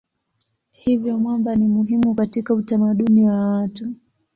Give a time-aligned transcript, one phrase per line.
[0.71, 3.93] Hivyo mwamba ni muhimu katika utamaduni wa watu.